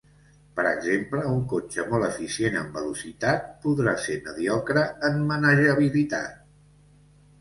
Per 0.59 0.63
exemple, 0.67 1.25
un 1.33 1.43
cotxe 1.51 1.83
molt 1.91 2.07
eficient 2.07 2.57
en 2.61 2.71
velocitat 2.77 3.45
podrà 3.67 3.95
ser 4.07 4.17
mediocre 4.31 4.87
en 5.11 5.21
manejabilitat. 5.29 6.45